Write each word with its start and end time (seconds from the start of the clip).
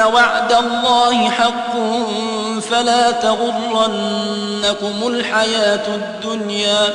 وعد 0.00 0.52
الله 0.52 1.30
حق 1.30 1.76
فلا 2.70 3.10
تغرنكم 3.10 5.06
الحياة 5.06 5.86
الدنيا 5.94 6.88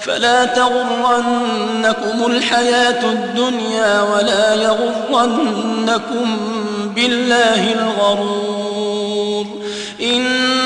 فلا 0.00 0.44
تغرنكم 0.44 2.26
الحياة 2.26 3.04
الدنيا 3.04 4.02
ولا 4.02 4.54
يغرنكم 4.54 6.36
بالله 6.94 7.72
الغرور 7.72 9.46
إن 10.02 10.53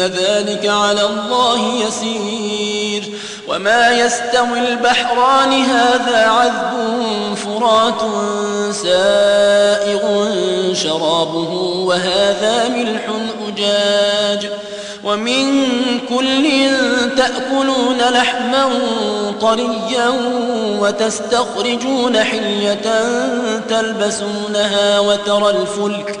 إن 0.00 0.06
ذلك 0.06 0.66
على 0.66 1.02
الله 1.02 1.86
يسير. 1.86 3.02
وما 3.48 3.90
يستوي 3.90 4.68
البحران 4.68 5.52
هذا 5.52 6.26
عذب 6.26 6.74
فرات 7.34 8.00
سائغ 8.74 10.28
شرابه 10.74 11.52
وهذا 11.86 12.68
ملح 12.68 13.02
أجاج. 13.48 14.50
ومن 15.04 15.66
كل 16.08 16.50
تأكلون 17.16 17.98
لحما 17.98 18.68
طريا 19.40 20.12
وتستخرجون 20.80 22.24
حلية 22.24 23.02
تلبسونها 23.68 25.00
وترى 25.00 25.50
الفلك 25.50 26.20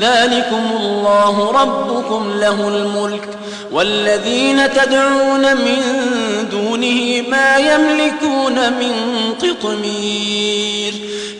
ذلكم 0.00 0.62
الله 0.80 1.50
ربكم 1.50 2.32
له 2.34 2.68
الملك 2.68 3.28
والذين 3.72 4.72
تدعون 4.72 5.56
من 5.56 5.80
دونه 6.50 7.28
ما 7.28 7.56
يملكون 7.56 8.54
من 8.54 8.94
قطمير 9.42 10.92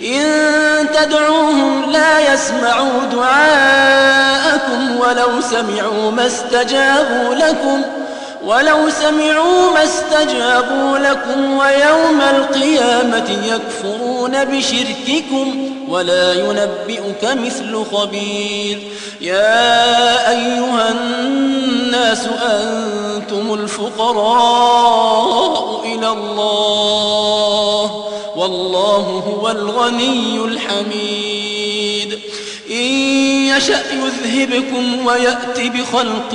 إن 0.03 0.87
تدعوهم 0.95 1.91
لا 1.91 2.35
يسمعوا 2.35 3.05
دعاءكم 3.13 4.97
ولو 5.01 5.41
سمعوا 5.41 6.11
ما 6.11 6.27
استجابوا 6.27 7.35
لكم 7.35 7.83
ولو 8.45 8.91
سمعوا 8.91 9.73
ما 9.73 9.85
استجابوا 9.85 10.99
لكم 10.99 11.59
ويوم 11.59 12.21
القيامة 12.21 13.31
يكفرون 13.45 14.45
بشرككم 14.45 15.71
ولا 15.89 16.33
ينبئك 16.33 17.25
مثل 17.25 17.85
خبير. 17.93 18.79
يا 19.21 20.31
أيها 20.31 20.91
الناس 20.91 22.27
أنتم 22.43 23.55
الفقراء 23.55 25.11
إلى 25.85 26.09
الله 26.09 28.05
والله 28.37 29.23
هو 29.29 29.51
الغني 29.51 30.37
الحميد. 30.45 32.19
إن 32.71 32.87
يشأ 33.57 33.83
يذهبكم 33.93 35.07
ويأت 35.07 35.61
بخلق 35.61 36.35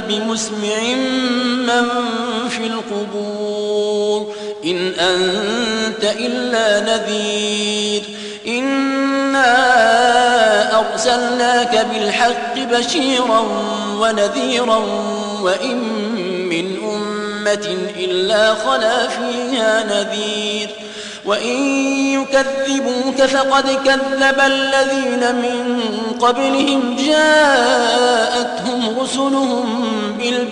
بمسمع 0.00 0.94
من 1.58 1.88
في 2.48 2.66
القبور. 2.66 4.34
إن 4.64 4.88
أنت 4.88 6.04
إلا 6.04 6.80
نذير. 6.80 8.02
إنا 8.46 9.46
أرسلناك 10.78 11.86
بالحق 11.92 12.58
بشيرا 12.58 13.44
ونذيرا 14.00 14.84
وإن 15.42 15.76
من 16.48 16.76
أمة 16.82 17.76
إلا 17.96 18.54
خلا 18.54 19.08
فيها 19.08 19.84
نذير. 19.84 20.68
وإن 21.24 21.56
يكذبوك 22.12 23.22
فقد 23.22 23.70
كذب 23.84 24.40
الذين 24.46 25.34
من 25.34 25.82
قبلهم 26.20 26.96
رسلهم 26.96 26.96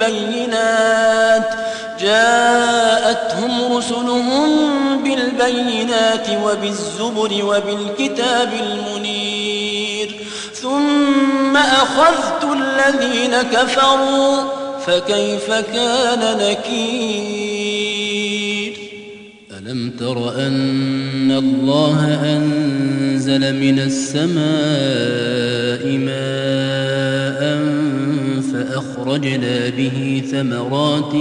بالبينات. 0.06 1.49
جاءتهم 2.01 3.77
رسلهم 3.77 4.49
بالبينات 5.05 6.27
وبالزبر 6.45 7.45
وبالكتاب 7.45 8.49
المنير. 8.53 10.15
ثم 10.55 11.56
أخذت 11.56 12.45
الذين 12.45 13.43
كفروا 13.43 14.43
فكيف 14.87 15.53
كان 15.53 16.39
نكير؟ 16.39 17.85
ألم 19.59 19.91
تر 19.91 20.47
أن 20.47 21.31
الله 21.31 22.21
أنزل 22.37 23.55
من 23.55 23.79
السماء 23.79 24.45
ماء 25.99 27.83
فأخرجنا 28.75 29.69
به 29.69 30.23
ثمرات 30.31 31.15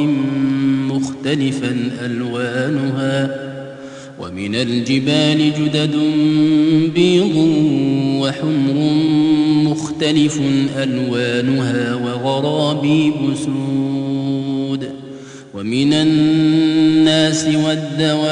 مختلفا 0.90 1.76
ألوانها 2.06 3.36
ومن 4.20 4.56
الجبال 4.56 5.52
جدد 5.54 5.96
بيض 6.96 7.36
وحمر 8.22 8.94
مختلف 9.72 10.40
ألوانها 10.78 11.96
وغرابيب 11.96 13.14
سود 13.46 14.90
ومن 15.54 15.94
الناس 15.94 17.46
والدواب 17.46 18.24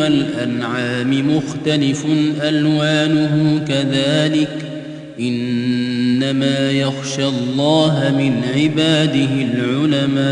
والأنعام 0.00 1.36
مختلف 1.36 2.06
ألوانه 2.42 3.64
كذلك 3.68 4.73
إنما 5.20 6.70
يخشى 6.70 7.26
الله 7.28 8.14
من 8.18 8.42
عباده 8.54 9.30
العلماء. 9.54 10.24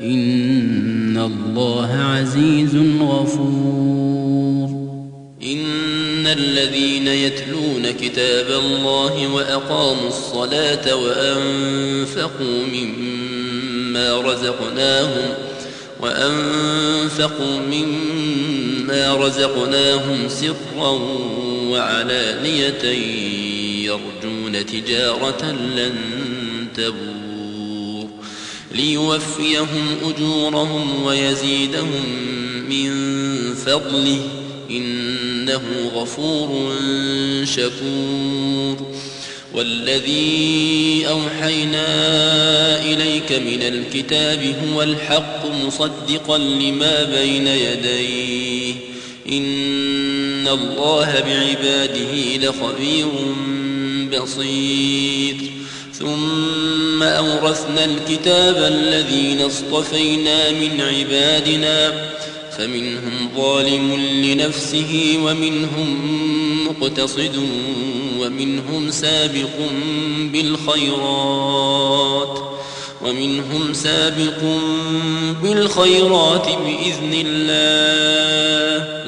إن 0.00 1.18
الله 1.18 1.90
عزيز 1.92 2.76
غفور. 3.00 4.68
إن 5.42 6.26
الذين 6.26 7.08
يتلون 7.08 7.90
كتاب 8.00 8.46
الله 8.46 9.34
وأقاموا 9.34 10.08
الصلاة 10.08 10.96
وأنفقوا 10.96 12.66
مما 12.72 14.20
رزقناهم 14.20 15.28
وأنفقوا 16.00 17.58
مما 17.72 19.14
رزقناهم 19.14 20.28
سرا 20.28 20.98
وعلانية 21.70 22.84
يرجون 23.84 24.66
تجارة 24.66 25.52
لن 25.76 25.94
تبور 26.76 28.08
ليوفيهم 28.74 29.86
أجورهم 30.02 31.02
ويزيدهم 31.02 32.04
من 32.68 32.90
فضله 33.54 34.20
إنه 34.70 35.62
غفور 35.94 36.72
شكور 37.44 38.94
والذي 39.54 41.06
أوحينا 41.08 41.86
إليك 42.82 43.32
من 43.32 43.62
الكتاب 43.62 44.54
هو 44.68 44.82
الحق 44.82 45.46
مصدقا 45.66 46.38
لما 46.38 47.04
بين 47.04 47.46
يديه 47.46 48.74
إن 50.44 50.50
الله 50.50 51.20
بعباده 51.20 52.36
لخبير 52.36 53.08
بصير. 54.12 55.36
ثم 55.98 57.02
أورثنا 57.02 57.84
الكتاب 57.84 58.56
الذين 58.56 59.40
اصطفينا 59.40 60.50
من 60.50 60.80
عبادنا 60.80 61.92
فمنهم 62.58 63.30
ظالم 63.36 63.94
لنفسه 64.24 65.18
ومنهم 65.24 66.00
مقتصد 66.66 67.36
ومنهم 68.18 68.90
سابق 68.90 69.58
بالخيرات 70.32 71.74
ومنهم 73.02 73.72
سابق 73.72 74.42
بالخيرات 75.42 76.46
بإذن 76.46 77.26
الله. 77.26 78.53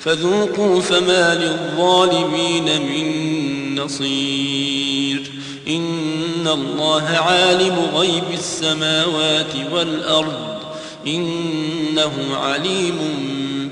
فذوقوا 0.00 0.80
فما 0.80 1.34
للظالمين 1.34 2.64
من 2.64 3.74
نصير. 3.80 5.22
إن 5.68 6.48
الله 6.48 7.02
عالم 7.02 7.90
غيب 7.94 8.24
السماوات 8.34 9.54
والأرض. 9.72 10.58
إنه 11.06 12.12
عليم 12.32 12.98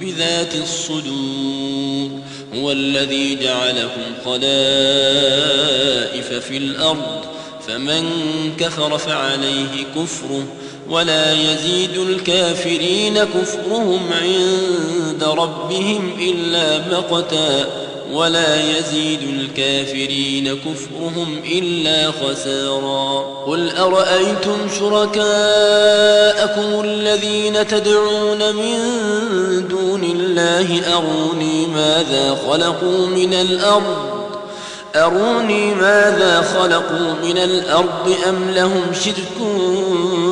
بذات 0.00 0.54
الصدور. 0.54 2.10
هو 2.54 2.72
الذي 2.72 3.36
جعلكم 3.36 4.02
خلائف 4.24 4.46
في 6.48 6.56
الأرض. 6.56 7.24
فمن 7.68 8.04
كفر 8.58 8.98
فعليه 8.98 9.84
كفره. 9.96 10.46
ولا 10.90 11.32
يزيد 11.32 11.98
الكافرين 11.98 13.18
كفرهم 13.18 14.00
عند 14.22 15.24
ربهم 15.24 16.12
إلا 16.20 16.78
مقتا 16.78 17.66
ولا 18.12 18.78
يزيد 18.78 19.20
الكافرين 19.22 20.58
كفرهم 20.58 21.40
إلا 21.52 22.12
خسارا 22.12 23.22
قل 23.46 23.70
أرأيتم 23.76 24.56
شركاءكم 24.78 25.20
الذين 26.84 27.66
تدعون 27.66 28.54
من 28.54 28.78
دون 29.68 30.04
الله 30.04 30.80
أروني 30.96 31.66
ماذا 31.66 32.38
خلقوا 32.48 33.06
من 33.06 33.34
الأرض 33.34 34.16
أروني 34.96 35.74
ماذا 35.74 36.40
خلقوا 36.40 37.14
من 37.22 37.38
الأرض 37.38 38.14
أم 38.28 38.50
لهم 38.50 38.82
شرك 39.04 39.38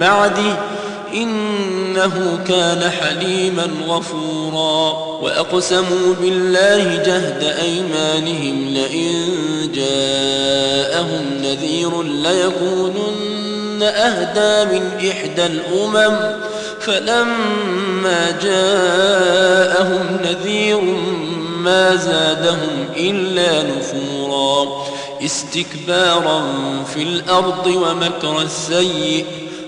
بعده 0.00 0.56
إنه 1.14 2.38
كان 2.48 2.90
حليما 2.90 3.68
غفورا. 3.88 5.08
وأقسموا 5.22 6.14
بالله 6.20 6.96
جهد 6.96 7.42
أيمانهم 7.62 8.68
لئن 8.68 9.24
جاءهم 9.74 11.24
نذير 11.42 12.02
ليكونن 12.02 13.82
أهدى 13.82 14.78
من 14.78 15.10
إحدى 15.10 15.46
الأمم. 15.46 16.16
فلما 16.80 18.30
جاءهم 18.42 20.18
نذير 20.24 20.80
ما 21.58 21.96
زادهم 21.96 22.86
إلا 22.96 23.62
نفورا. 23.62 24.86
استكبارا 25.24 26.42
في 26.94 27.02
الأرض 27.02 27.66
ومكر 27.66 28.42
السيئ 28.42 29.24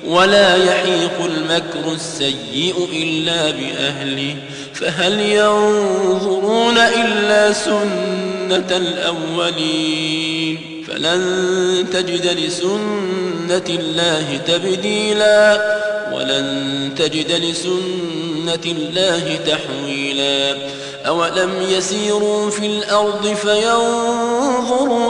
ولا 0.07 0.57
يحيق 0.57 1.25
المكر 1.25 1.93
السيء 1.95 2.89
إلا 2.93 3.51
بأهله. 3.51 4.37
فهل 4.75 5.21
ينظرون 5.21 6.79
إلا 6.79 7.53
سنة 7.53 8.77
الأولين؟ 8.77 10.59
فلن 10.89 11.87
تجد 11.93 12.27
لسنة 12.27 13.79
الله 13.79 14.41
تبديلا 14.47 15.77
ولن 16.15 16.91
تجد 16.97 17.33
لسنة 17.33 18.65
الله 18.67 19.39
تحويلا. 19.47 20.57
أولم 21.07 21.51
يسيروا 21.71 22.51
في 22.51 22.67
الأرض 22.67 23.37
فينظروا 23.43 25.00